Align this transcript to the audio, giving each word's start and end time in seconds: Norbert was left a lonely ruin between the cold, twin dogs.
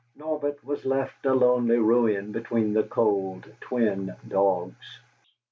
Norbert 0.15 0.63
was 0.63 0.83
left 0.83 1.27
a 1.27 1.35
lonely 1.35 1.77
ruin 1.77 2.31
between 2.31 2.73
the 2.73 2.81
cold, 2.81 3.45
twin 3.61 4.15
dogs. 4.27 4.99